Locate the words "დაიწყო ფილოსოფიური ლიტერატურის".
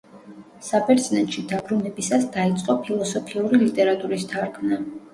2.39-4.31